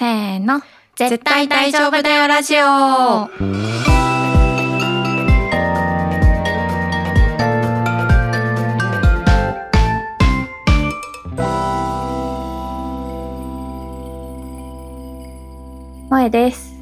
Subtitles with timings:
[0.00, 0.62] せーの。
[0.96, 3.28] 絶対大丈夫だよラジオ。
[16.08, 16.74] 萌えです。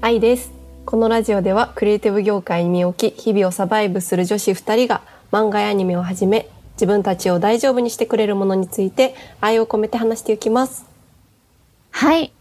[0.00, 0.52] 愛です
[0.86, 5.02] このラジオではクリエイティブ業界に身を置き日々をサバイブする女子2人が
[5.32, 10.86] 漫画やアニメをはじめ自分たちを大丈夫にしてくれるものについて愛を込めて話していきます
[11.90, 12.32] はい。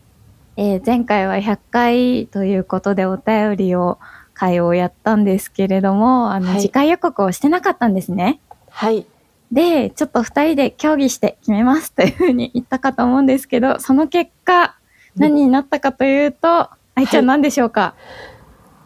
[0.62, 3.98] えー前回は100回ということでお便りを、
[4.34, 6.62] 会をやったんですけれども、あの、はい。
[6.62, 8.42] 次回予告をしてなかったんですね。
[8.70, 9.06] はい。
[9.54, 14.76] で、ちょっと二人で協議して決めますというふうに言ったかと思うんですけど、その結果、
[15.16, 17.96] 何になったかというと、愛ちゃん何でしょうか、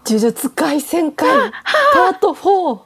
[0.06, 1.28] 呪術廻戦会。
[1.96, 2.82] パート4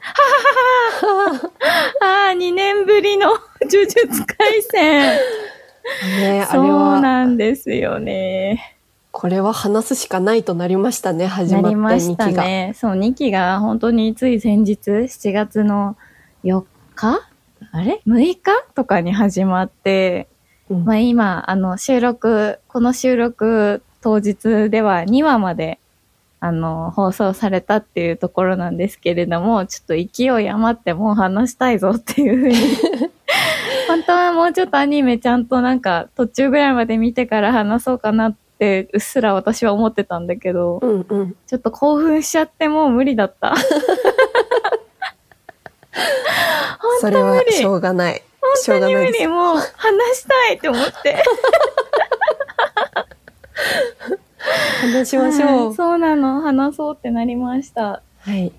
[2.00, 5.18] ああ、2年ぶりの 呪術廻戦。
[6.20, 8.77] ねあれそうはなんですよね。
[9.18, 12.72] これは話すしかないとなりましたね始なまってりました2期が、ね。
[12.76, 15.96] そう、2期が本当につい先日、7月の
[16.44, 17.28] 4日？
[17.72, 18.40] あれ ?6 日？
[18.76, 20.28] とかに始まって、
[20.70, 25.80] うんまあ今、あの、収録、この収録当日では2話まで、
[26.38, 32.54] あの、放送されたっていうところなんですけれども、ちょっと勢い余ってもう話したいぞっていうふうに。
[33.88, 41.36] 本当はもうちょっとアニメちゃんとなんか途中ぐらいまで見てから話そうかなって、うっすら私は思ってたんだけど、うんうん。
[41.46, 43.54] ちょっと興奮しちゃってもう無理だった。
[47.00, 48.22] それはしょうがない。
[48.56, 49.12] しょうがないです。
[49.12, 49.26] 無理。
[49.28, 51.22] もう話したいって思って。
[54.80, 56.40] 話しましょはいうそうなの。
[56.40, 58.02] 話そうってなりました。
[58.20, 58.52] はい。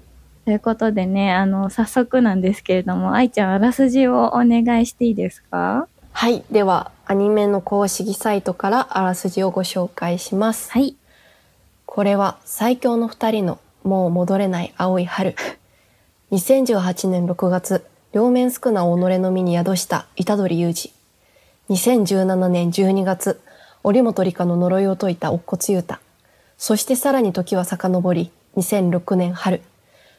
[0.45, 5.88] ということでね、あの、早速なんですけれども、愛ちゃんあらすじをお願いしていいですか？
[6.11, 6.44] はい。
[6.52, 10.95] ではアニメの公式サイトからあらすじをご紹介しますはい。
[11.88, 15.35] これは最強の二人のもう戻れない青い春。
[16.31, 17.83] 2018年6月、
[18.14, 20.92] 両面宿儺己の身に宿した虎杖裕
[21.67, 21.75] 二。
[21.75, 23.41] 2017年12月、
[23.83, 25.95] 折本理香の呪いを解いた乙骨雄太。
[26.59, 29.64] そしてさらに時は遡り、2006年春、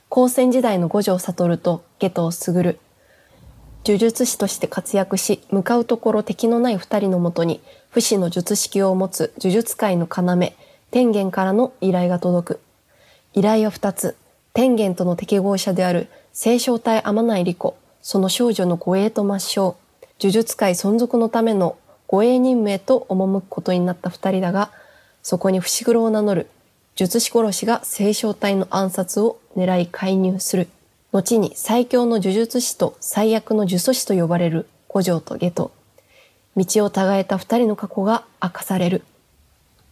[0.08, 2.80] 高専時代の五条悟と下藤卓。
[3.84, 7.60] 呪術師として活躍し、向かうところ敵のない二人のもとに、
[7.90, 10.52] 不死の術式を持つ呪術界の要、
[10.90, 12.60] 天元からの依頼が届く。
[13.32, 14.16] 依頼は二つ。
[14.52, 19.76] 天元との適合者である清少隊天内理子、その少女の護衛と抹消。
[20.20, 24.70] 呪術界存続のための護衛任務へと赴くことになった二人だが、
[25.22, 26.48] そこに伏黒を名乗る
[26.96, 30.68] 術師殺しが清少隊の暗殺を狙い介入する。
[31.12, 35.72] 後に最強の呪術師と最悪の呪詛師と呼ばれる五条と下と
[36.56, 39.02] 道を違えた二人の過去が明かされる。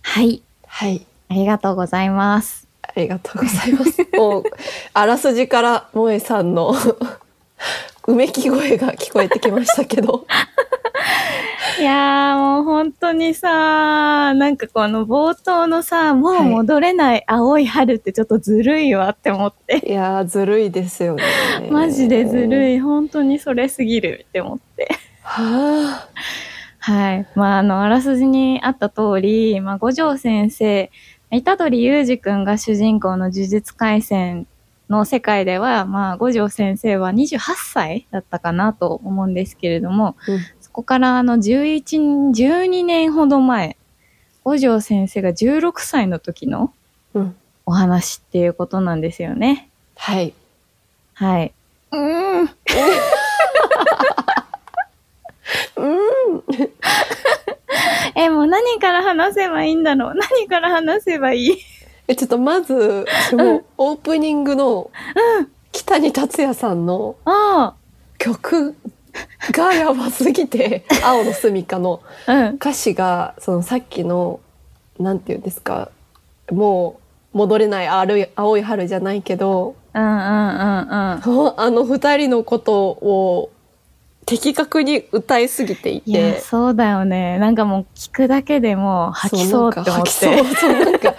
[0.02, 0.42] はい。
[0.66, 1.06] はい。
[1.28, 2.68] ありがとうございます。
[2.82, 4.06] ありがとうございます。
[4.16, 4.44] もう、
[4.92, 6.74] あらすじから萌えさんの
[8.06, 10.26] うめき声が聞こえてきましたけど。
[11.78, 19.82] いやーもう本当にさ、なんかこの冒頭のさ、もう戻れない青い春ってちょっとずるいわって思って。
[19.86, 21.22] いやー、ずるいですよね。
[21.70, 22.48] マジでずい。
[22.48, 22.80] るい。
[22.80, 24.88] 本当にそれすぎるって思って。
[25.22, 26.08] は
[26.80, 27.26] はい。
[27.36, 30.90] まあ、あの、あらすじにあった通り、まあ、五条先生、
[31.30, 34.46] 虎杖裕二くんが主人公の呪術廻戦
[34.88, 43.76] の世界では、まあ、五条先生は28歳だったかなと思うんですけれども、うんそこからあの、11、12年ほど前、
[44.44, 46.72] 五条先生が16歳の時の。
[47.64, 49.68] お話っていうことなんですよね。
[49.96, 50.32] はい。
[51.14, 51.52] はい。
[51.90, 52.42] うーん。
[52.44, 52.48] うん。
[58.14, 60.14] え、もう何から話せばいいんだろう？
[60.14, 61.58] 何から話せばいい？
[62.08, 64.90] え、ちょっとまず、もうオープニングの
[65.72, 67.74] 北に達也さんのあ
[68.18, 68.74] 曲
[69.52, 72.54] がやばすぎて、青の住処のあ、うん。
[72.56, 74.40] 歌詞が、そのさっきの、
[74.98, 75.90] なんていうんですか、
[76.50, 77.00] も
[77.34, 80.20] う戻れない青い青い春じゃないけど、うんうんうん
[81.56, 83.50] あの二人のことを
[84.26, 86.40] 的確に歌いすぎていて。
[86.40, 87.38] そうだよね。
[87.38, 90.10] なんかもう聞くだけでもう吐きそうって思って。
[90.10, 91.14] そうなんか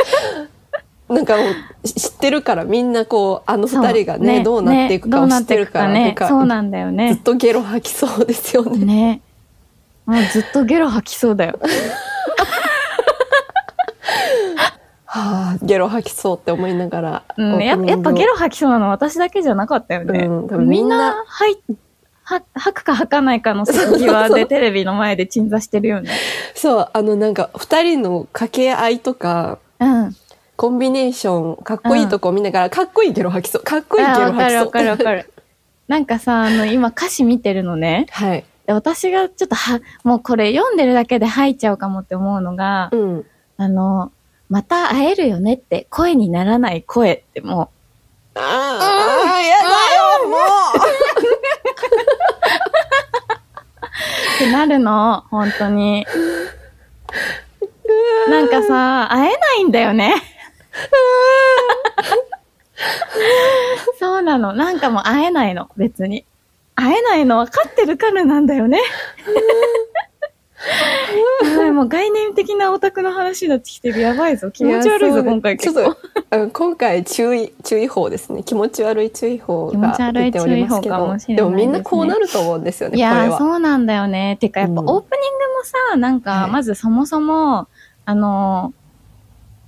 [1.09, 1.43] なんか、も
[1.83, 7.15] う知ってるからみんなこう、あの二人がねそうどうなっていくかを知ってるから、ねかそうなんだよずっね。
[7.23, 8.85] とゲロ吐きそうですよね。
[8.85, 9.21] ね。
[10.05, 11.59] もうずっとゲロ吐きそうだよ。
[15.11, 17.23] はあ、ゲロ吐きそうって思いながら。
[17.35, 20.27] うん、ややっぱゲロ吐きそうなの私だけじゃなかったよね。
[20.27, 21.57] うん多分みんなな吐い
[22.23, 26.11] は、吐くか吐かないかの席際でテレビの前で鎮座してるよね。
[26.53, 30.15] そう、あのなんか二人の掛け合いとか、うん。
[30.59, 33.63] コンビネーション、かっこいいとこ見ながら、かっこいいゲロ吐きそう。
[33.63, 34.69] かっこいいゲロ吐きそう。
[34.69, 35.31] かるわかるわかる。
[35.87, 38.07] なんかさ、あの、今歌詞見てるのね。
[38.11, 38.43] はい。
[38.67, 43.25] で私がちょっとは、もうこれ読んでるだけで吐いちゃうかもって思うのが、うん。
[43.55, 44.11] あの、
[44.49, 47.69] また会えるよねって声にならない声っても
[48.35, 49.63] ああ、やだ
[50.23, 50.39] よ、もう、
[54.35, 56.05] ってなるの、本当に。
[58.27, 58.29] う。
[58.29, 60.15] なんかさ、会えないんだよね。
[63.99, 64.53] そうなの。
[64.53, 66.25] なんかもう会えないの、別に。
[66.75, 68.79] 会えないの分かってるからなんだよね。
[71.43, 73.99] やばいもう概念的なオタクの話になってきてる。
[74.01, 74.51] やばいぞ。
[74.51, 75.95] 気持ち悪いぞ、やそう今回結構ちょっ。
[75.95, 76.01] と
[76.31, 78.43] あの今回注意、注意報ですね。
[78.43, 80.95] 気持ち悪い注意報が出ておりますけど。
[80.95, 83.35] 注意報かもしれないでもみんなこうなると思うんですよね、いや。
[83.37, 84.37] そうなんだよね。
[84.39, 85.05] てか、やっぱオープニングも
[85.91, 87.67] さ、なんか、はいまずそもそも、
[88.05, 88.78] あのー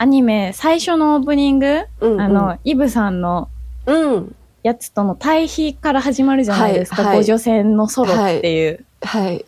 [0.01, 3.49] アニメ、最初のオープニング、うんうんあの、イブさんの
[3.85, 4.35] うん。
[4.63, 7.03] やつとの対比から始まるじゃないですか。
[7.03, 8.83] はい女戦のソロっていう。
[9.03, 9.45] はい。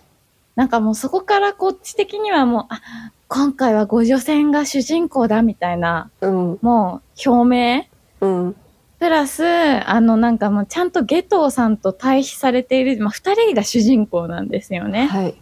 [0.55, 2.81] なんかもうそこからこっち的にはもう、あ、
[3.29, 6.59] 今回は五女戦が主人公だみたいな、うん。
[6.61, 7.87] もう表
[8.21, 8.55] 明うん。
[8.99, 15.07] プラス、あのなんかもうちゃんとゲトウさんと対比されている、まあ二人が主人公なんですよね。
[15.07, 15.29] はい。
[15.31, 15.35] っ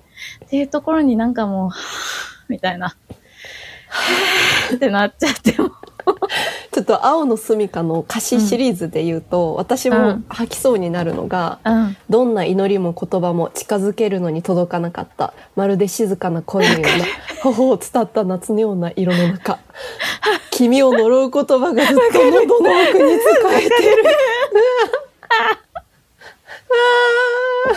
[0.49, 2.95] ていうところになんかもう、はぁみたいな。
[4.75, 5.71] ってなっちゃっても。
[6.71, 11.97] ちょっと青の住みかの歌詞シリーズで言うと、私うもん吐きそうになるのが、うん。
[12.09, 15.33] どんな祈りも言葉も近づけるのに届かなかった。
[15.55, 17.05] まるで静かな声のような、
[17.43, 19.59] 頬を伝った夏のような色の中。
[20.49, 24.03] 君を呪う言葉がずっと喉の奥に使えてる。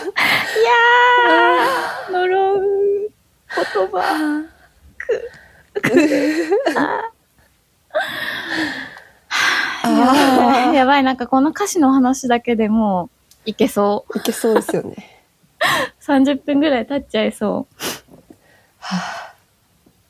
[0.06, 2.60] いやー、呪う
[3.56, 4.54] 言葉。
[9.84, 13.10] やばい、やばい、なんかこの歌詞の話だけでも
[13.46, 14.18] ういけそう。
[14.18, 14.96] いけそうですよね。
[16.00, 17.74] 30分ぐらい経っちゃいそう。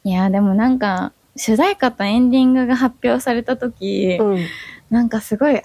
[0.08, 4.36] いやー、でもなんか、主題歌とエンディングが発表された時、う
[4.90, 5.60] なんかすごい、あ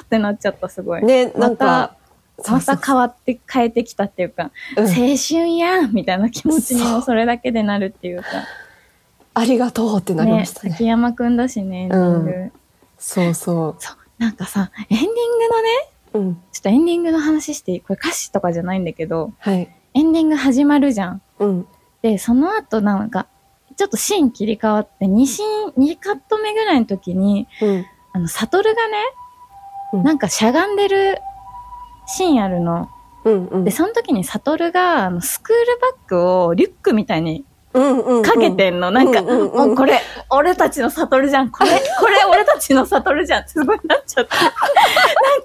[0.00, 1.02] ーってなっちゃった、すごい。
[1.02, 1.06] ん。
[1.06, 1.96] ね、なんか、
[2.48, 8.28] また変わって変えてきたっていうか、うん青春やんみたいな気持ちにもそれだけでなるっていうか。
[9.38, 10.70] ありがとうってなりまね、したね。
[10.70, 11.90] 崎山くんだしね。
[11.92, 12.52] うん
[12.98, 13.96] そうそそう。
[14.16, 15.68] なんかさ、エンディングのね、
[16.14, 16.18] う。
[16.18, 16.34] うん。
[16.52, 17.80] ちょっとエンディングの話していい？
[17.82, 19.68] これ歌詞とかじゃないんだけど、はい。
[19.92, 21.22] エンディング始まるじゃん。
[21.38, 21.66] うん。
[22.00, 23.26] で、その後なんか、
[23.76, 27.86] ちょっとシーン切り替わって、2シーン、2カット目ぐらいの時に、うん。
[28.14, 28.96] あの、サトルがね、
[29.92, 31.18] うんなんかしゃがんでる
[32.06, 32.88] シーンあるの。
[33.24, 33.46] うん。
[33.48, 37.44] うんで、その時にサトルが、あの、スクールバッグをリュックみたいに
[38.22, 38.90] かけてんの。
[38.90, 40.00] なんか、もうこれ、
[40.30, 41.50] 俺たちのサトルじゃん。
[41.50, 41.70] これ、
[42.00, 43.48] これ俺たちのサトルじゃん。
[43.48, 44.34] すごいなっちゃって。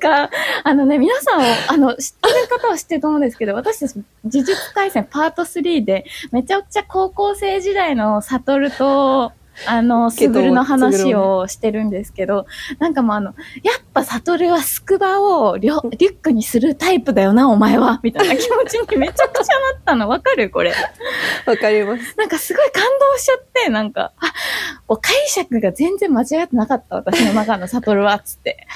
[0.02, 4.06] なんか、あのね、皆さんを、あの、知ってる方は知ってると思うんですけど、私たち、呪
[4.46, 9.32] 術廻戦パート3で、めちゃくちゃ高校生時代のサトルと、
[9.66, 12.46] あの、スグルの話をしてるんですけど、
[12.80, 18.00] なんかもうあの、やっぱサトルはスクバをリョリュックにするタイプだよな、お前は。
[18.04, 20.08] みたいな気持ちにめちゃくちゃなったの。
[20.10, 20.74] わかるこれ。
[21.46, 22.16] わかります。
[22.18, 28.68] なんかすごい感動しちゃって、なんか、あ、解釈が全然間違ってなかった、私の中のサトルは、つって。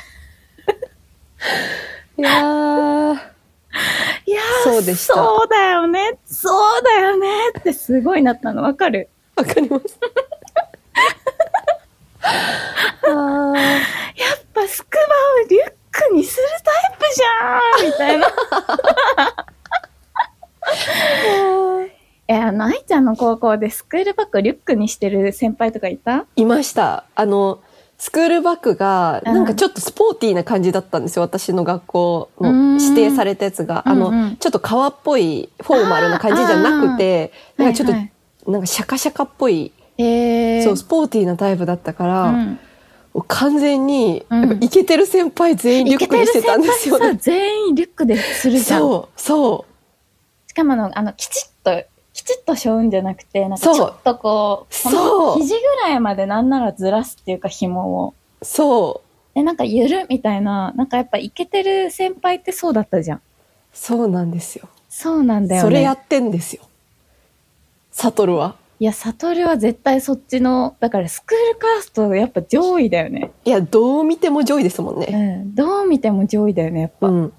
[2.18, 3.36] いやー。
[4.26, 7.28] いやー、そうでしたそうだよね、そうだよね
[7.60, 10.00] ってすごいなったの、わかるわかります。
[12.24, 15.04] あ ーやっぱスクバ
[15.46, 18.28] をリュックにするタイプじゃんみたいな。
[22.28, 26.26] え、あの、愛ちゃんの高校でスクールバッグをリュックにしてる先輩とかいた？
[26.36, 27.04] いました。
[27.14, 27.60] あの、
[28.00, 31.22] スクールバッグが、うんなんかちょっとスポーティーな感じだったんですよ。
[31.22, 33.84] 私の学校のうん指定されたやつが。
[33.88, 37.88] あの、うんうんちょっと革っぽいフォーマルな感じじゃなくて、なんかちょっ
[38.46, 42.60] と、なんかシャカシャカっぽい、そう、スポーティーなタイプだったから、うん
[43.30, 47.18] 完全に、うんやっぱイケてる先輩全員リュックにしてたんですよね。
[47.18, 48.80] 全員リュックでするじゃん。
[48.82, 50.50] そう、そう。
[50.50, 58.14] しかもあの、あの、きちっと、きちっと背負うんじゃなくて、なんかちょっとこう、こそうの肘ぐらいまでなんならずらすっていうか紐を。
[58.42, 59.02] そ
[59.34, 59.36] う。
[59.36, 63.22] で、なんかゆるみたいな、なんかやっぱイケてる先輩ってそうだったじゃん。
[63.74, 64.68] そうなんですよ。
[64.90, 65.70] そうなんだよね。
[65.70, 66.64] それやってんですよ。
[67.92, 68.56] サトルは。
[68.80, 73.32] いや、サトルは絶対そっちの、だからスクールカーストやっぱ上位だよね。
[73.46, 75.44] いや、どう見ても上位ですもんうね。
[75.46, 75.56] ん。
[75.56, 77.08] どう見ても上位だよね、やっぱ。
[77.08, 77.34] うん。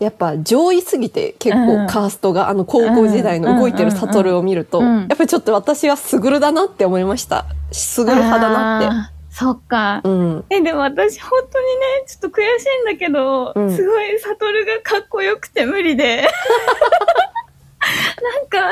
[0.00, 7.46] いやっぱ上位すぎて結構カーストが、あの高校時代の動いてる悟を見ると、うんうんうんやっぱりちょっと私はすぐるだなって思いました。
[7.70, 9.12] すぐる派だなって。
[9.32, 10.00] そっか。
[10.02, 10.44] うん。
[10.50, 16.28] え、でも私本当にね、ちょっと悔しいんだけど、うんすごいサトルがかっこよくて無理で。
[18.22, 18.70] なんか、えーやっ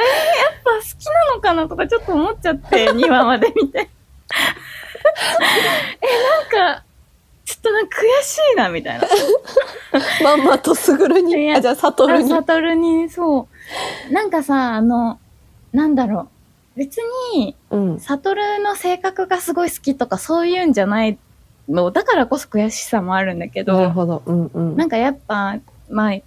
[0.62, 3.78] ぱ好きなのかなとかちょっと思っちゃって、 2話まで見て。
[6.00, 6.84] え、なんか、
[7.44, 9.08] ちょっとなんか悔しいな、みたいな。
[10.22, 12.28] まんまとすぐるいに、やあ、じゃあ悟あに。
[12.28, 13.48] サトルに、そ
[14.08, 14.12] う。
[14.12, 15.18] なんかさ、あの、
[15.72, 16.28] なんだろ
[16.76, 16.78] う。
[16.78, 16.98] 別
[17.34, 18.00] に、うん。
[18.00, 21.18] サトルの性格がすごい好きとかそういうんじゃない
[21.68, 24.22] の、だからこそ悔しさもあるんだけど、なるほど。
[24.24, 24.76] うんうん。
[24.76, 25.56] なんかやっぱ、
[25.88, 26.18] まあ、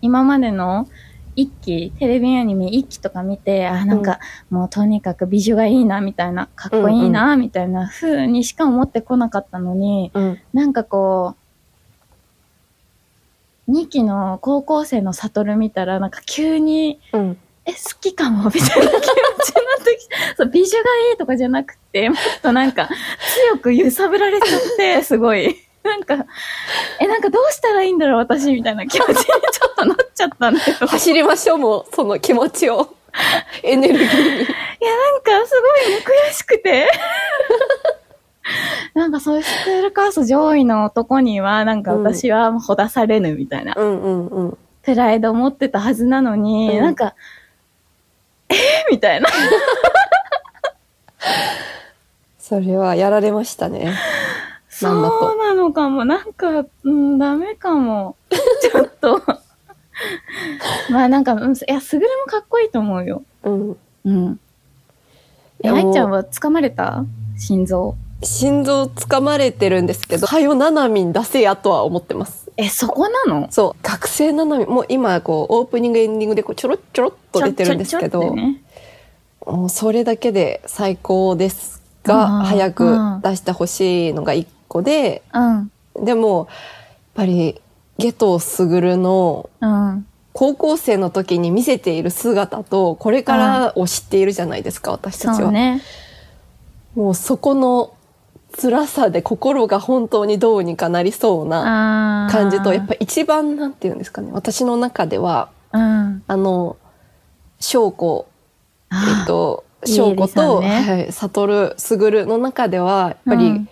[0.00, 0.88] 今までの
[1.36, 10.40] 一期、テレビアニメ一期とか見て、あ、なんか、もうとにかく美女がいいな、みたいな、かっこいいな、みたいな風にしか思ってこなかったのに、うん。
[10.52, 11.34] なんかこ
[13.68, 17.38] う、2期の高校生のサトル見たら、なんか急に、うん。
[17.66, 18.92] え、好きかもみたいな気持ちにな
[19.80, 22.88] ってきて、 そう、美女がいいとかじゃなくて、もっとなんか、
[23.52, 25.56] 強く揺さぶられちゃって、すごい。
[25.84, 26.26] なんか、
[26.98, 29.14] え、なんかどうしたらいいんだろう、私、みたいな気持ちに
[29.52, 30.86] ちょっとなっちゃったんだけど。
[30.86, 32.94] い走りましょう、もう、その気持ちを。
[33.62, 34.10] エネルギーに。
[34.10, 35.98] や、なんか、すごいね
[36.28, 36.90] 悔しくて。
[38.94, 43.74] なんか、そういうスクールカースト上位の男には、なんか私はほだされぬみたいな。
[43.74, 47.14] プライドを持ってたはずなのに、うんなんか、
[48.48, 48.56] えー
[48.90, 49.28] みたいな。
[52.38, 53.94] それはやられましたね。
[54.74, 56.04] そうなのかも。
[56.04, 58.16] なんか、うん、ダメかも。
[58.60, 59.22] ちょっと。
[60.90, 63.22] まあなんか、うんいや、すぐれもかっこいいと思うよ。
[63.44, 63.76] うん。
[64.04, 64.40] うん。
[65.62, 67.04] え、愛ちゃんは掴まれた？
[67.38, 67.94] 心臓。
[68.22, 72.50] 心臓掴まれてるんですけど、はよななみん出せやとは思ってます。
[72.56, 73.46] え、そこなの？
[73.50, 73.82] そう。
[73.82, 78.60] 学生ななみん、もう今、こう、オープニング、エンディングでこうちょろっちょろっと出てるんですけど、ね
[79.46, 85.70] もうそれだけで最高ですが、早く出してほしいのが一個で、うん。
[86.04, 86.56] でも、やっ
[87.14, 87.60] ぱり、
[87.96, 90.06] ゲトスグルのうん。
[90.34, 95.52] 高校生の時に見せている姿と、これからを知っているじゃないですか、私たちは。
[95.52, 95.80] ね。
[96.96, 97.94] もうそこの
[98.60, 106.24] 辛さで心が本当にどうにかなりそうな感じと、やっぱ一番なんていうんですかね、私の中では、うん。
[106.26, 106.76] あの、
[107.60, 108.26] 翔子、
[108.90, 113.68] えあっと、翔子と、ねはい、悟、すぐるの中では、やっぱりうん、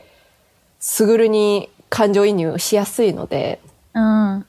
[0.82, 3.60] すぐるに感情移入しやすいので、
[3.94, 4.02] うん。
[4.02, 4.44] なん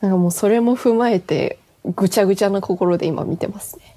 [0.00, 1.58] かもうそれも踏まえて、
[1.96, 3.96] ぐちゃぐちゃな心で今見てますね。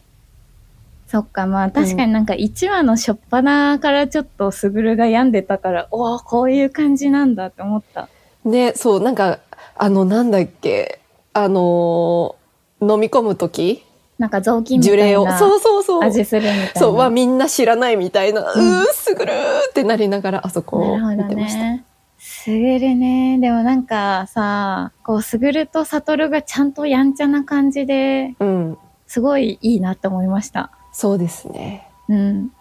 [1.07, 8.07] そっか、まあ確かになんか1話の初っ端からちょっとすぐるが病んでたから、おおこういう感じなんだって思った。
[8.45, 9.39] で、そう、なんか、
[9.75, 11.01] あの、なんだっけ、
[11.33, 12.41] あのー
[12.83, 13.83] 飲み込む時
[14.21, 14.93] なんか雑巾みた。
[14.93, 16.03] いなそうそうそう。
[16.03, 16.79] 味するみたいな。
[16.79, 19.35] そう、はみんな知らないみたいな、ううんー、すぐるー
[19.71, 21.59] ってなりながら、あそこを見てました。
[21.59, 21.83] ね。
[22.19, 23.39] すぐるね。
[23.39, 28.77] でもなんかさ、こう、すぐるとさとるがちゃんとやんちゃな感じで、うん。
[29.07, 30.69] すごいいいなって思いました。
[30.93, 31.89] そうですね。
[32.07, 32.51] うん。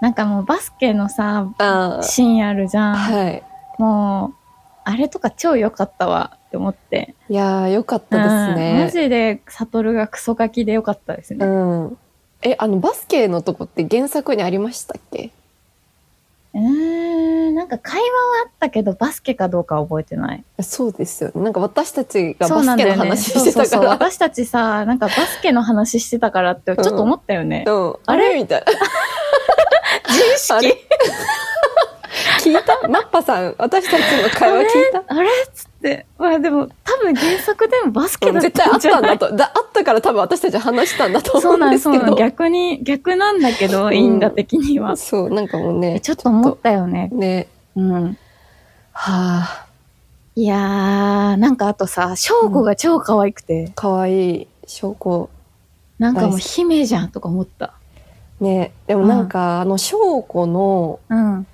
[0.00, 2.94] なんかもうバスケのさ、あシーンあるじゃん。
[2.94, 3.42] あ、はい。
[3.78, 4.43] もう、
[4.84, 7.14] あれとか超良かったわって思って。
[7.28, 8.90] いやー、よかったですうんマね。
[8.92, 11.46] ジでサトルがクソガキで良かったですうね。
[11.46, 11.96] ん。
[12.42, 15.30] え、あの、バスケのとこって原作にありましたっけ？
[16.54, 16.60] うー
[17.50, 18.10] ん、なんか会話は
[18.46, 20.44] あったけど、バスケかどうかは覚えてない。
[20.60, 21.40] そうですよね。
[21.42, 22.96] なんか私たちがそバスケのうなんだよね。
[22.96, 23.64] 話そうそうそう。
[23.64, 23.90] してたから。
[23.90, 27.64] 私たちさ、なんかバスケの話してたからってちょっと思ったよね。
[27.66, 27.96] うん。
[28.06, 28.26] あれ？
[28.26, 28.66] あれみたいな。
[30.08, 30.76] 自意識？
[32.50, 32.88] 聞いた？
[32.88, 35.04] マッパさん、私たちの会話聞いた？
[35.06, 35.28] あれ？
[35.48, 36.06] っつって。
[36.18, 39.36] まあでも、多分原作でもバスケだっうん絶対あったんだと。
[39.36, 42.06] だあったから多分私たち話したんだと思うんですけど。
[42.06, 44.96] そうなん逆に、逆なんだけど、ん因果的には。
[44.96, 46.00] そう、なんかもうね。
[46.00, 47.08] ちょっと思ったよね。
[47.12, 47.48] ね。
[47.76, 48.16] うん。
[48.92, 49.66] はあ、
[50.36, 55.28] いやー、なんかあとさ、翔子が超可愛くて、かわいい証拠。
[55.98, 57.74] なんかもう姫じゃんとか思った。
[58.40, 58.72] ね。
[58.86, 59.96] でもなんか、あの、証
[60.32, 61.46] 拠のうん。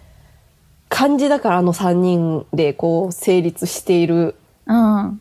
[0.90, 4.34] 漢字だからあの3人でこう成立している、
[4.66, 5.20] うん。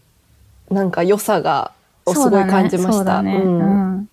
[0.69, 1.71] なんか良さが、
[2.05, 2.93] をすごい感じました。
[2.93, 3.38] そうだね。
[3.38, 3.59] ううん
[4.01, 4.09] ん。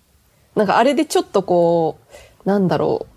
[0.55, 1.97] なんかあれでちょっとこ
[2.45, 3.07] う、なんだろ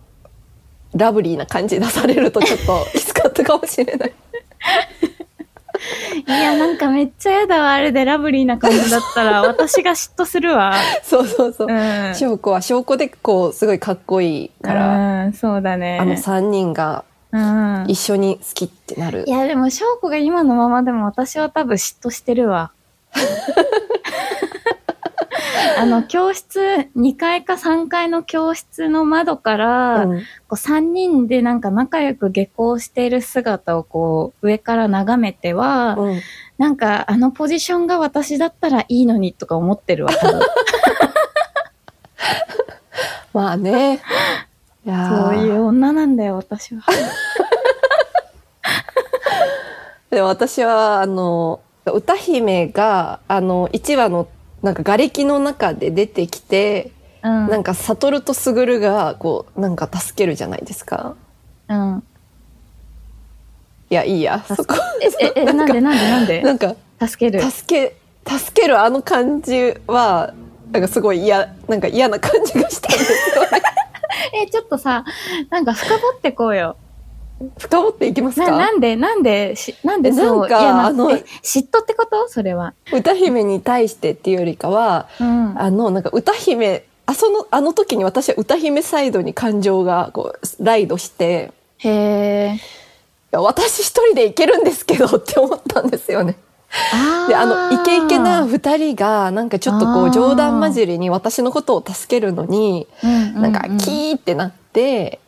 [0.94, 4.12] う、ラブリーな感じ出されるとちょっときつかったかもしれない。
[6.26, 10.74] いや、なんかめっちゃやだわ、あれでラブリーな感じだったら、私が嫉妬するわ。
[11.02, 11.72] そうそうそうう。
[11.72, 12.14] ん。
[12.14, 15.98] 証拠は証拠でこうすごいかっこいいから、うん、そうだね。
[16.00, 17.84] あの3人がうん。
[17.88, 19.30] 一緒に好きってなるい。
[19.30, 22.72] や、でも、翔子が今のままでも私は多分嫉妬してるわ。
[25.78, 26.60] あの、教室、
[26.96, 36.20] 2階か3階の教室の窓から、うんこう3人でなんか仲良く下校している姿をこう上から眺めては、うん
[36.58, 40.12] なんかあのポジションが私だったらいいのにとか思ってるわ。
[43.32, 44.02] まあね。
[44.86, 46.82] いやーそういう女なんだよ、私は。
[50.10, 54.26] で私はあの歌姫があの1話の
[54.62, 57.48] なんか瓦礫の中で出てきて、うん。
[57.48, 61.14] なんか悟と卓がこうなんか助けるじゃないですか。
[61.68, 62.02] うん。
[63.90, 66.42] いやいいやそこえ、え、え、 なんでなんでなんで？
[66.42, 67.42] なんか助ける。
[67.50, 67.96] 助け
[68.38, 70.32] 助けるあの感じは
[70.70, 73.62] なんかすごい嫌なんか嫌な感じがしたんですよね。
[74.34, 75.04] え、ちょっとさ、
[75.50, 76.76] なんか深掘ってこうよ。
[77.58, 78.52] 深掘っていきますな、か？
[78.56, 82.28] なんで、なんで、し、なんでそうなんかあのえ嫉妬ってこと？
[82.28, 82.74] それは。
[82.92, 85.54] 歌姫に対してっていうよりかはうん。
[85.58, 92.60] あのなんか歌姫あそのあの時に私は歌姫サイドに感情がこうライドしてへえ。
[93.32, 96.36] 私一人で行けるんですけどって思ったんですよね。
[97.28, 105.18] であのイケイケな二人がなんかちょっとこう冗談交じりに私のことを助けるのにうんうんうんなんかキーってなって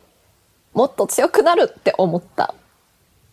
[0.73, 2.55] もっと強くなるって思った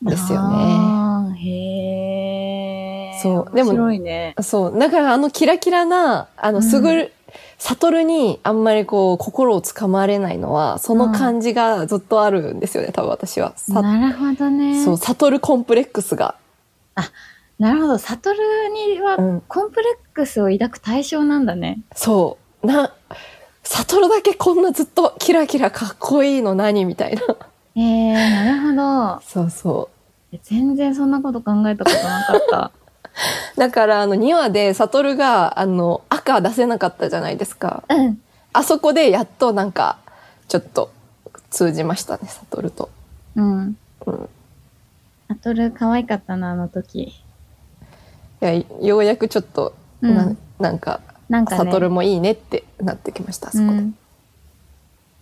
[0.04, 1.36] んですよね。
[1.38, 3.20] へえ。
[3.22, 4.34] そうでも面白いね。
[4.40, 7.12] そうだからあのキラキラなあのすぐる、
[7.58, 13.52] 悟にあんまりこう心をつかまれないのはその感じがずっとあるんですよね多分私は。
[13.56, 14.82] さなるほどね。
[14.84, 16.34] そう悟コンプレックスが。
[17.60, 17.98] なるほど。
[17.98, 18.38] サトル
[18.70, 21.80] にはうんコンプレックスを抱く対象なんだね。
[21.94, 22.92] そうな
[23.62, 27.22] 悟だけこんなずっとキラキラかっこいいの何みたいな。
[27.76, 29.22] へえ、なるほど。
[29.22, 29.90] そうそ
[30.32, 30.38] う。
[30.42, 32.70] 全然そんなこと考えたことなかった。
[33.60, 37.82] だからあの2話で悟があの赤出せなかったじゃないですか。
[37.90, 38.20] うん。
[38.54, 39.98] あそこでやっとなんか
[40.48, 40.90] ちょっと
[41.50, 42.88] 通じましたね悟と。
[43.36, 43.76] うん。
[44.06, 44.28] うん
[45.28, 47.22] サトル可愛かったな、あの時。
[48.42, 51.00] いやようやくちょっと、うんななんか
[51.30, 51.70] なんかね。
[51.70, 53.70] 悟もいいねってなってきましたあそこで。
[53.70, 53.94] いうん。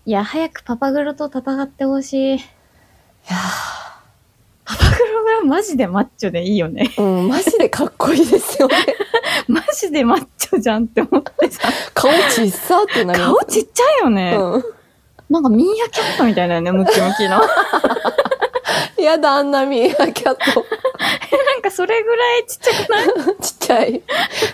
[0.06, 2.38] いや、早くパパグロと戦ってほしい。
[2.38, 3.36] や
[4.64, 6.90] パパグロがマジでマッチョでいいよね。
[6.96, 8.76] ーうんマジでかっこいいですよね。
[9.48, 11.68] マジでマッチョじゃんって思ってさ。
[11.92, 14.34] 顔ちっさってなります顔ちっちゃいよね。
[14.34, 14.64] うん。
[15.28, 17.42] なんかミーアキャットみたいだよね、ムキムキの。
[18.98, 20.64] やだあんなミーアキャット
[21.54, 23.36] なんかそれぐらいちっちゃくない？
[23.40, 24.02] ちっちゃい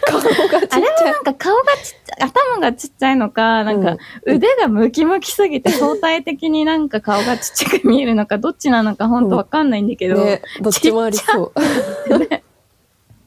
[0.06, 0.28] 顔が
[0.60, 10.16] ちっちあれはゃいなんか顔がちっちゃい、頭がちっちゃいのか、なんか腕がムキムキすぎて相対的になんか顔がちっちゃく見えるのか、どっちなのかほんとわかんないんだけど。
[10.16, 11.52] ねどっちもありそう。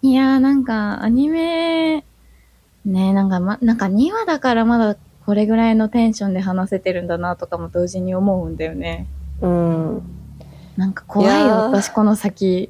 [0.03, 2.05] いやーなんかアニメ、
[2.85, 9.07] ねなんかま、なんか2話だからまだこれぐらいのテンションで話せてるんだなとかも同時に思うんだよね。
[9.41, 10.01] うん。
[10.77, 12.69] なんか怖いよ、私この先。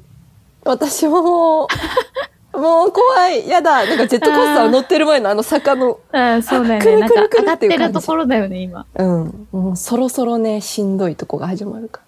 [0.68, 1.68] 私ももう、
[2.92, 3.48] 怖い。
[3.48, 3.86] やだ。
[3.86, 5.98] なんかジェットコースター乗ってる前のあの坂の。
[6.12, 7.00] うん、そうだよくね。
[7.00, 8.84] なんかるくるくるってう感じるところだよね、今。
[8.94, 9.48] うん。
[9.52, 12.00] もうそろそろね、しんどいとこが始まるか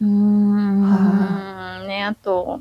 [0.00, 2.60] うーん、ね、あと、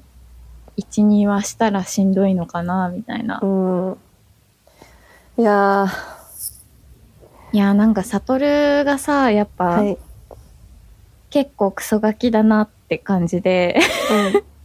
[0.77, 3.47] 1、2話したらしんどいのかな、みたいなら。。
[3.47, 3.97] うん。
[5.37, 5.87] いや
[7.53, 9.97] いや、なんか、サトルがさ、やっー、ぱ、はい。
[11.29, 13.79] 結構クソガキだなって感じで、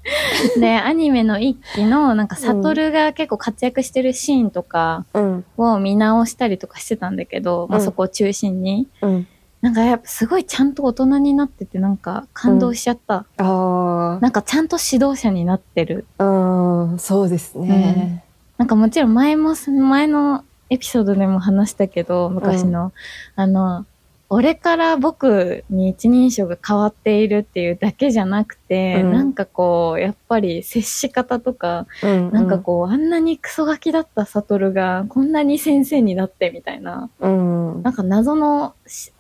[0.61, 5.45] で、アニメの一期の、なんか、サトルが結構活躍してるシーンとかうん。
[5.57, 8.89] を見直したりとかしてたんだけど、まあうんそこを中心に。
[9.03, 9.27] うん。
[9.61, 13.25] なんかやっぱすごいちゃんと大人になってて、なんか感動しちゃった。
[13.39, 16.07] あなんかちゃんと指導者になってる。
[16.19, 18.25] あ、うん、そうですね。
[18.59, 19.55] なんかもちろん前も、
[19.89, 22.93] 前のエピソードでも話したけど、昔の、
[23.37, 23.87] あの、
[24.31, 32.33] 俺から僕に一人称が変わっているっていうだけじゃなくて、うんなんかこう、やっぱり接し方とか、うん。
[32.33, 37.75] なんかこう、あんなにクソガキだったサトルが、こんなに先生になってみたいな、うん。
[37.77, 37.83] うん。
[37.83, 39.13] なんか謎のし、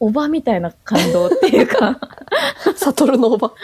[0.00, 2.00] おばみたいな感動っていうか、
[2.76, 3.52] サトルのおば。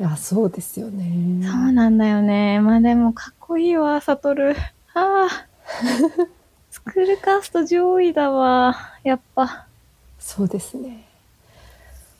[0.00, 1.46] いや、そうですよね。
[1.46, 2.60] そうなんだよね。
[2.60, 4.54] まあでもかっこいいわ、サトル。
[4.94, 5.28] ああ。
[6.86, 8.76] スクールカースト上位だわ。
[9.02, 9.66] やっぱ。
[10.18, 11.04] そうですね。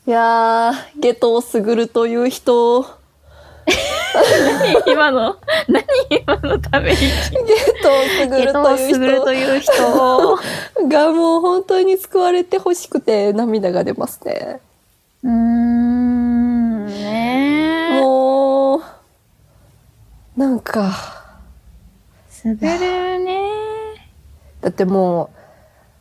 [0.07, 2.85] いやー、ゲトウスグルという人、
[3.65, 7.03] 何今の、何今のため息。
[7.03, 9.71] ゲトトウスグルとういう人。
[9.71, 10.37] 人
[10.87, 14.61] がもう本当に救われてほしくて涙が出ますね。
[15.23, 18.01] うーん、ねえ。
[18.01, 18.81] もう、
[20.37, 20.91] なんか、
[22.29, 22.69] すぐる
[23.19, 23.44] ね。
[24.65, 25.37] だってもう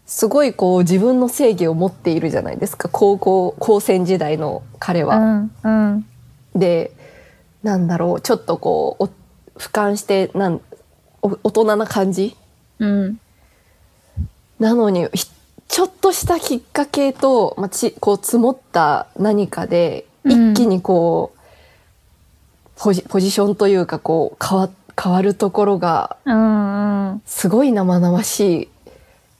[0.07, 5.18] すごいこう自分の正義を持っているじゃないですか高校高専時代の彼は。
[5.18, 6.07] うん、うん。
[6.55, 6.90] で
[7.62, 9.07] なんだろうちょっとこうお
[9.59, 10.62] 俯瞰してなん
[11.20, 12.35] お大人な感じ？
[12.79, 13.20] うん。
[14.59, 15.27] なのにひ
[15.68, 21.38] ちょっとしたきっかけと、まあ、ちこう積もった何かでうん一気にこう、
[22.77, 27.22] ポジポジションというかこう変わ変わるところがうん、うん。
[27.26, 28.68] すごい生々しい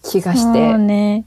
[0.03, 0.79] 気がしそうて。
[0.79, 1.25] ね。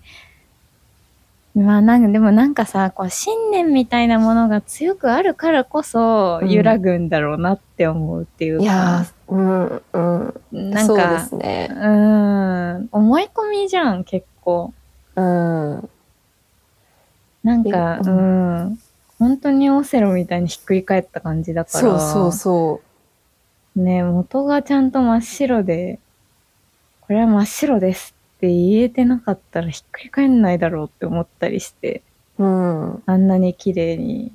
[1.56, 8.64] まあなんか、でもなんかさ、こう、信念みたいなものが強くあるからこそ、うん揺らぐんだろうなって思うっていうか。
[8.64, 11.70] いやーうんうんそうでなんか、すね。
[11.72, 14.74] うん、思い込みじゃん、結構。
[15.16, 15.90] うん
[17.44, 18.80] なんか、えううんん。
[19.18, 21.80] 本当にオセロみたいにひっくり返った感じだから。
[21.80, 22.87] そうそうそう。
[23.78, 26.00] ね、元がちゃんと真っ白で、
[27.02, 32.02] これは真っ白ですって言えてなかったらひっくり返んないだろうって思ったりして、
[32.40, 33.04] うん。
[33.06, 34.32] あんなに綺麗に。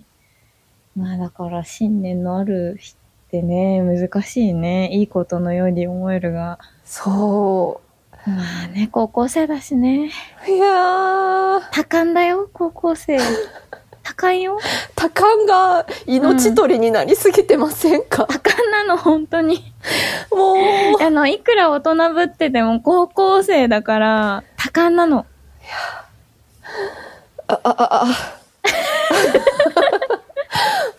[0.96, 4.90] まあだから信念のある人ってね、難しいね。
[4.92, 6.58] いいことのように思えるが。
[6.84, 7.80] そ
[8.26, 10.10] まあね、高校生だしね。
[10.46, 10.50] う。
[10.50, 13.18] いやー、多感だよ、高校生。
[14.02, 14.58] 多感よ。
[14.94, 19.72] 多感が命取りになりすぎてませんか、多感なの、本当に。
[20.30, 20.54] も
[21.00, 21.02] う。
[21.02, 25.26] あの、いくら大人ぶってても高校生だから、多感なの。
[27.46, 28.06] あ、あ、あ、あ。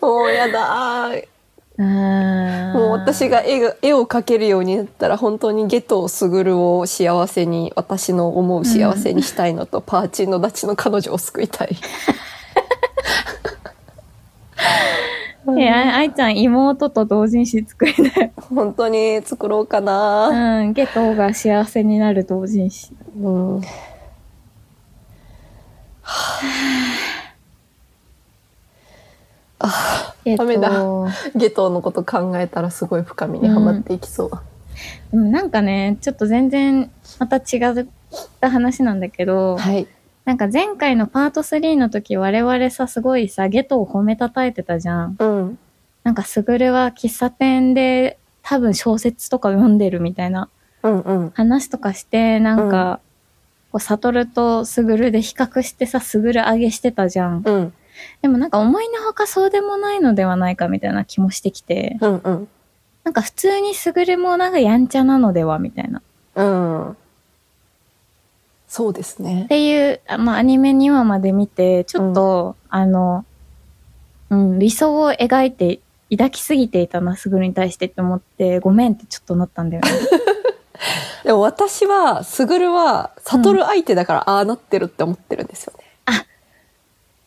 [0.00, 1.26] もうやだー。
[1.76, 11.76] ももう私が絵が絵を描けるようになったら本当にゲトスグルを幸せに私の思う幸せにしたいのと、パーチンのダチの彼女を救いたい。
[15.58, 18.30] え、あ愛ちゃん妹と同人誌作りだよ。
[18.54, 20.28] 本当に作ろうかな。
[20.28, 22.92] うん、ゲトが幸せになる同人誌。
[23.20, 23.28] う
[23.58, 23.60] ん。
[30.24, 34.30] えっダメだと、ゲトのこと考えたらすごい深みにはまっていきそう。
[35.10, 37.86] でもなんかね、ちょっと全然また違っ
[38.40, 39.86] た話なんだけど、はい。
[40.24, 45.16] なんか前回のパート3の時我々さ、すごいさ、ゲトを褒めたたえてたじゃん。
[45.18, 45.58] うん。
[46.02, 50.48] なんかすぐるは喫茶店で多分小説とか読んでるみたいな。
[51.34, 53.00] 話とかして、なんか、
[53.72, 57.42] こう、サトルとスグルで比較してさ、スグル上げしてたじゃん。
[57.44, 57.72] うん。
[58.22, 62.48] でもなんか思いのほかそうでもないのではないかみたいな気もしてきて、うんうん。
[63.04, 66.00] なんか普通にスグルもなんかやんちゃなのではみたいな。
[66.00, 66.02] っ
[66.36, 66.96] うん。
[68.74, 69.46] そうですね。
[69.48, 73.24] ていう、あまあアニメ2話まで見て、ちょっと、あの、
[74.30, 75.78] うん、理想を描いて、
[76.10, 79.90] 抱きすぎていたな、スグルに対してって思って、ごめんってちょっとなったんだよね。
[81.22, 85.84] でも私は、スグルは、サトル相手だからああなってるって思ってるんですよね。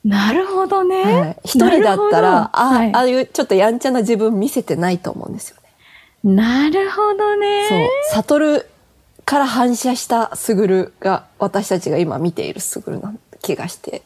[0.04, 1.04] なるほどね。
[1.04, 6.36] はい一人だったら、ああ、はいああいうちょっとやんちゃな自分見せてないと思うんですよね。
[6.36, 7.68] なるほどね。
[7.70, 7.88] そう。
[8.12, 8.70] サトル
[9.28, 14.02] から反射したスグルが、私たちが今見ているスグルな気がして。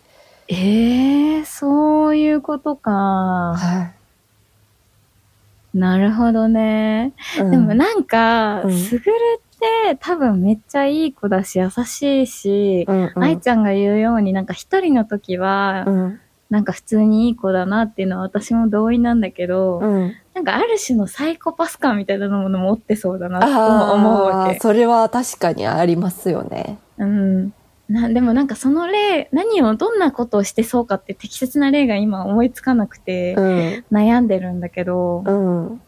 [0.48, 2.92] ええー、そういうことか。
[2.92, 3.92] は
[5.76, 7.14] なるほどね。
[7.36, 7.38] い。
[7.38, 16.20] でもなんか、うんすぐるって多分めっちゃいい子だし優しいし、うん、うん、愛ちゃんが言うようになんか一人の時は、うん、
[16.52, 20.14] なんか普通にいい子だなっていうのは私も同意なんだけど、うん。
[20.34, 24.58] なんかある種のサイコパス感みたいなものも持ってそうだなとあ思うわけ。
[24.58, 26.78] あそれは確かにありますよね。
[26.98, 27.54] うん。
[27.90, 35.82] な、でもなんかその例、何をどんなことをしてそうかって適切な例が今思いつかなくてうん、悩んでるんだけど、うん。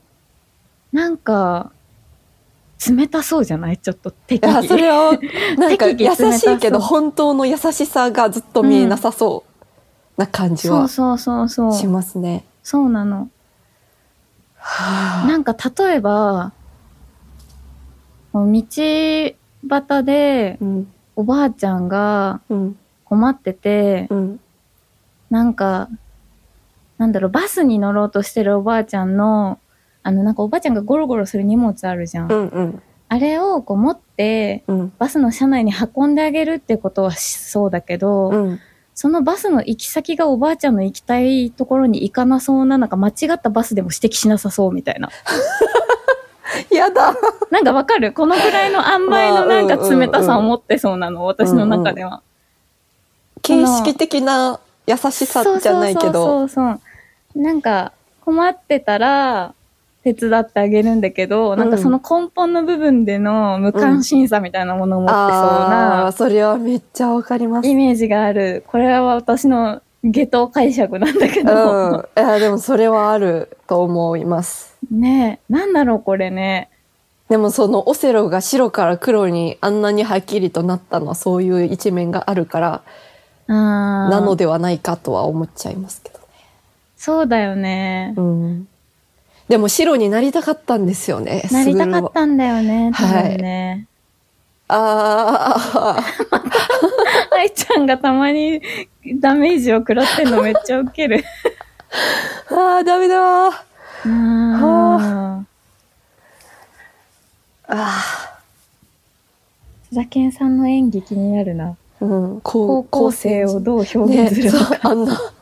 [0.94, 1.72] なんか、
[2.90, 3.78] 冷たそうじゃない？
[3.78, 4.68] ちょっと適宜。
[4.68, 5.18] それは、
[5.58, 9.53] なんか 優しいけど、本当の優しさがずっと見えなさそう
[10.18, 11.80] な感じはそうそうそうそう。
[11.80, 12.46] しますね。
[12.64, 13.30] そうなの。
[14.58, 16.54] はなんか例えば、
[18.34, 18.42] 道
[19.70, 24.40] 端でうん、おばあちゃんがうん、困ってて、うん、
[25.30, 25.90] なんか、
[26.98, 29.60] なんだろう、バスに乗ろうとしてるおばあちゃんの、
[30.04, 32.32] あの、なんかおばあちゃんがゴロゴロする荷物あるじゃん。
[32.32, 38.60] うん、うん、あれをこう持って、うん、バスの車内に運んであげるってことはしそうだけど、うん。
[38.96, 45.10] そのバスの行き先がおばあちゃんの行きたいところに行かなそうな、なんか間違ったバスでも指摘しなさそうみたいな。
[46.70, 47.16] やだ。
[47.50, 48.14] なんかわかる？
[48.14, 52.22] このぐらいの塩梅のなんか冷たさを持ってそうなの、私の中では。
[53.42, 56.14] 形式的な優しさじゃないけど。
[56.14, 56.80] そうそうそう
[57.36, 57.42] そう。
[57.42, 57.92] なんか
[58.24, 59.54] 困ってたら、
[60.04, 67.70] 手伝ってあげるんだけど、なんかその根本の部分での無関心さみたいなものを持ってそうなあーそれはめっちゃわかります。
[67.70, 68.64] イメージがある。
[68.68, 71.46] これは私の下等解釈なんだけうん。
[71.46, 72.10] ど。
[72.18, 74.76] いや、でもそれはあると思います。
[74.92, 76.70] ねえ、なんだろうこれね。
[77.30, 82.82] でもそのオセロが白から黒にあんなにはっきりとなったのはそういう一面があるから
[83.48, 86.24] なのではないかとは思っちゃいますけどね。
[86.98, 88.14] そうだよね。
[88.18, 88.68] うん。
[89.50, 91.44] でも白になりたかったんですよね。
[91.52, 92.92] なりたかったんだよね。
[92.94, 93.88] 多はい分ね。
[94.70, 96.04] ああ、
[97.36, 98.62] 愛ちゃんがたまに
[99.20, 101.24] ダメージを食らってんのめっちゃウケる。
[102.50, 103.74] ああ、ダメだー。
[104.06, 105.44] あ
[107.68, 108.44] あ
[109.92, 111.78] 須田健さんの演技気になるな。
[112.02, 114.66] あ、うん、高校生をどう表ね現するのか。
[114.66, 115.34] そうあんな、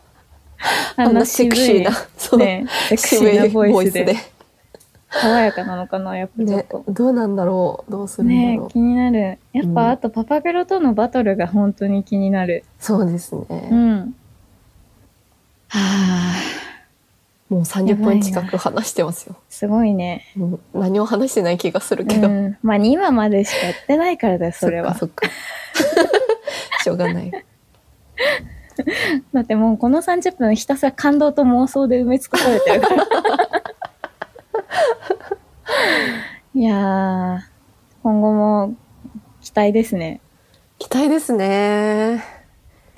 [0.95, 4.15] あんなセクシーな、そう、ね、セクシーなボイスで。
[5.11, 9.39] 爽やかなのかな、やっぱちょっねと。、どうなんだろうどうするんだろう、ね気になる。
[9.51, 12.63] やっぱ、うんあとパパグロとのバトルが本当に気になる。
[12.79, 13.45] そうですね。
[13.49, 14.15] うん。
[15.67, 16.35] はあ、
[17.49, 19.35] もう30分近く話してますよ。
[19.49, 20.25] すごいね。
[20.37, 22.29] うん何も話してない気がするうけど。
[22.29, 22.57] ん。
[22.63, 24.95] まあ2話までしかやってないからだよ、それは。
[26.83, 27.31] しょうがない。
[29.33, 33.05] だってもうこの30分ひたすら感動と妄想で埋め尽くされてるから。
[36.53, 37.39] いやー、
[38.03, 38.75] 今後も
[39.41, 40.21] 期待ですね。
[40.79, 42.23] 期待ですね。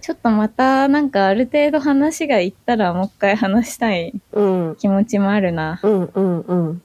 [0.02, 4.76] ちょっとまたなんかある程度話がいったらもう一回話したいうん。
[4.76, 5.80] 気持ちもあるな。
[5.82, 6.82] うんうんうん。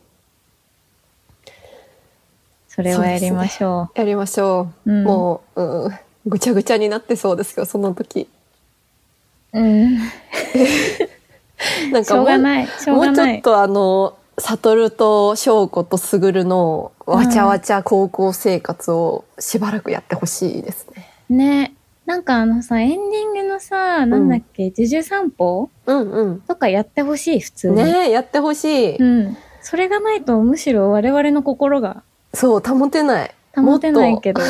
[2.68, 4.92] それはやりましょやりましょう。
[4.92, 4.94] う。
[4.94, 5.92] うん、もう、うん、
[6.26, 8.28] ぐちゃぐちゃになってそうですよ、その時。
[9.52, 9.98] うん。
[11.92, 13.38] なんかもうちょ。
[13.38, 21.10] っとあの、悟と翔子と卓のわちゃわちゃ高校生活をしばらくやってほしいですね。
[21.28, 21.74] ね。
[22.06, 25.68] なんかあのさ、エンディングのさ、なんだっけ、呪術散歩？
[25.86, 26.40] うんうん。
[26.40, 27.76] とかやってほしい、普通に。
[27.76, 28.96] ねえ、やってほしい。
[28.96, 29.36] うん。
[29.60, 33.34] それがないとむしろ我々の心がそう、保てない。
[33.56, 34.40] 保てないけど、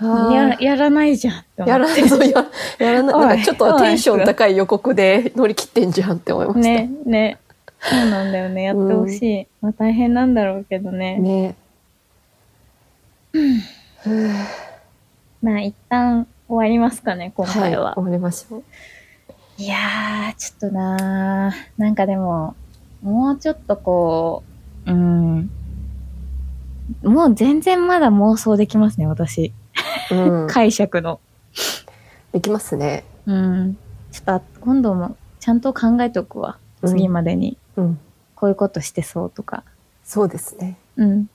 [0.00, 2.00] ややらないじゃんって思やって。
[2.02, 2.46] らそうや
[2.78, 3.20] やらない。
[3.20, 6.60] なんかちょっとテンション高い予告で乗り切ってんじゃんって思いました。
[6.62, 7.38] ね、ね。
[7.80, 8.62] そうなんだよね。
[8.64, 9.46] やってほしい。
[9.60, 11.18] まあ大変なんだろうけどね。
[11.18, 11.54] ね。
[15.42, 17.94] まあ一旦終わりますかね、今はい、回は。
[17.94, 18.62] 終わりましょう。
[19.58, 21.54] い、やー、ちょっとなー。
[21.80, 22.54] なんかでも、
[23.02, 24.42] もうちょっとこ
[24.86, 25.50] う、うん。
[27.04, 29.52] もう全然まだ妄想できますね、私。
[30.10, 31.20] うん、解釈の。
[32.32, 33.04] できますね。
[33.26, 33.78] うん。
[34.12, 36.58] ちょっとあ今度もちゃんと考えておくわ。
[36.82, 37.56] うん次までに。
[37.76, 38.00] うん、
[38.34, 39.64] こういうことしてそうとか。
[40.02, 40.78] そうですね。
[40.96, 41.28] うん。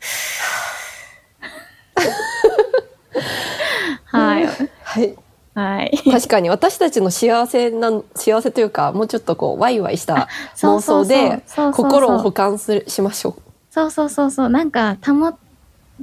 [4.04, 4.46] はい。
[4.82, 5.16] はい。
[5.54, 5.98] はい。
[6.10, 13.34] 確かに私たちの幸せな、幸せというか、もうちょっとこう、ワイワイした妄想で、心を補完する、しましょう。
[13.70, 14.48] そうそうそうそう。
[14.48, 15.38] なんか、たも、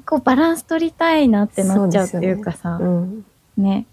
[0.06, 2.78] こうバランス取りたいなってなっちゃうっていうかさ。
[2.82, 3.26] うん。
[3.58, 3.86] ね。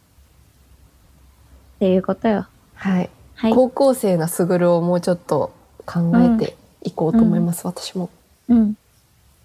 [1.76, 2.46] っていうことよ。
[2.74, 3.10] はい。
[3.34, 3.52] はい。
[3.52, 5.52] 高校生なスグルをもうちょっと
[5.84, 8.10] 考えていこうと思います、私も。
[8.48, 8.74] うん。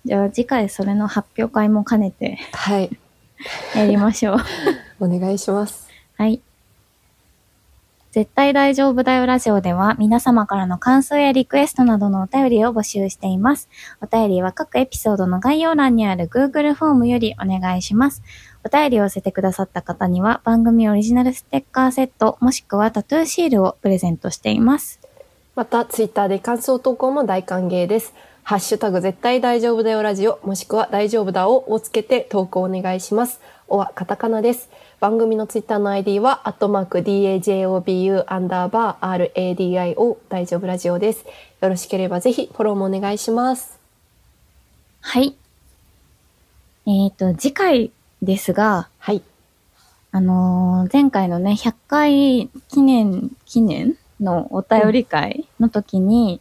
[0.06, 2.98] じゃあ次回それの発表会も兼ねてはい。
[3.76, 4.38] やりましょう。
[5.00, 5.88] お願いします。
[6.18, 6.42] はい。
[8.12, 13.70] 絶対大丈夫だよラジオでは皆様からの感想やリクエストなどのお便りを募集しています。
[14.02, 18.22] お便りは各エピソードの概要欄にある Google フォームよりお願いします。
[18.66, 25.00] お便りを寄せてくださった方には番組オリジナルステッカーセットもしくはタトゥーシールをプレゼントしています。
[25.56, 28.14] また、ツイッターで感想投稿も大歓迎です。
[28.44, 33.40] ハッシュタグ絶対大丈夫だよラジオ、もしくは大丈夫だををつけて投稿お願いします。
[33.68, 34.70] おはカタカナです。
[35.02, 41.26] 番組のツイッターの ID は、アットマーク DAJOBU アンダーバー RADIO 大丈夫ラジオです。
[41.60, 43.80] よろしければぜひフォローもお願いします。
[45.00, 45.36] はい。
[46.86, 49.24] えっ、と、次回ですが、はい。
[50.12, 56.40] あのー前回のね、100回記念、記念のお便り会の時に、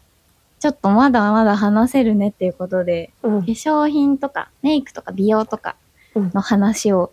[0.59, 3.47] ちょっとまだまだ話せるねっていうことで、うん化。
[3.53, 5.77] 粧品とかメイクとか美容とか
[6.15, 7.11] うんの話を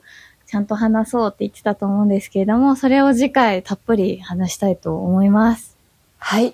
[0.48, 5.76] ちゃんと話そうって言ってたと思うんですけれども、それを次回たっぷり話したいと思います。
[6.20, 6.54] はい。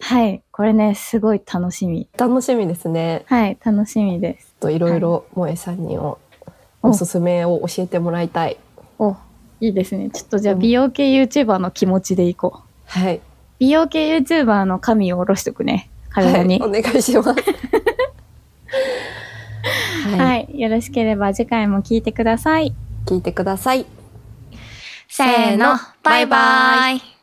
[0.00, 0.42] はい。
[0.50, 2.08] これね、すごい楽しみ。
[2.16, 3.24] 楽しみですね。
[3.26, 4.54] はい、楽しみです。
[4.58, 6.18] といろいろ萌えさんにお、
[6.82, 8.56] おすすめを教えてもらいたい。
[8.98, 9.16] お、
[9.60, 10.08] いいですね。
[10.08, 12.62] ちょっとじゃあ美容系 YouTuber の気持ちでいこう。
[12.86, 13.20] はい。
[13.58, 15.90] 美容系 YouTuber の神を下ろしとくね。
[16.08, 16.58] 体に。
[16.58, 17.28] はい、お願いします。
[20.06, 22.74] はい、はい、よろしければ次回も聞いてください。
[23.06, 23.86] 聞いてください。
[25.08, 27.15] せーの、バイバイ。